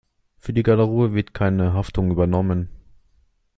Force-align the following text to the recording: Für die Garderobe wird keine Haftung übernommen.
Für 0.39 0.51
die 0.51 0.63
Garderobe 0.63 1.13
wird 1.13 1.35
keine 1.35 1.73
Haftung 1.73 2.09
übernommen. 2.09 2.69